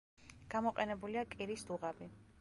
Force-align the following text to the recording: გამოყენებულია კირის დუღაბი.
გამოყენებულია 0.53 1.25
კირის 1.37 1.69
დუღაბი. 1.71 2.13